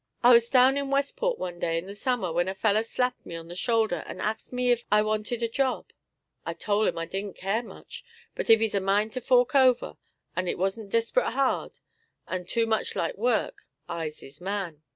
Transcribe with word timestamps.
I 0.23 0.33
was 0.33 0.49
down 0.49 0.77
in 0.77 0.89
Westport 0.89 1.37
one 1.37 1.59
day 1.59 1.77
in 1.77 1.85
the 1.85 1.93
summer 1.93 2.33
when 2.33 2.47
a 2.47 2.55
feller 2.55 2.81
slapped 2.81 3.23
me 3.23 3.35
on 3.35 3.49
the 3.49 3.55
shoulder 3.55 4.03
and 4.07 4.19
axed 4.19 4.51
me 4.51 4.71
ef 4.71 4.81
I 4.91 5.03
wanted 5.03 5.43
a 5.43 5.47
job. 5.47 5.91
I 6.43 6.55
tole 6.55 6.87
him 6.87 6.97
I 6.97 7.05
didn't 7.05 7.35
care 7.37 7.61
much, 7.61 8.03
but 8.33 8.49
if 8.49 8.59
he's 8.59 8.73
a 8.73 8.79
mind 8.81 9.13
to 9.13 9.21
fork 9.21 9.53
over, 9.53 9.97
and 10.35 10.49
it 10.49 10.57
wan't 10.57 10.89
desprit 10.89 11.33
hard, 11.33 11.73
and 12.27 12.49
too 12.49 12.65
much 12.65 12.95
like 12.95 13.13
work, 13.15 13.67
I's 13.87 14.21
his 14.21 14.41
man. 14.41 14.81